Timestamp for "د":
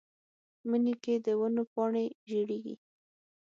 1.25-1.27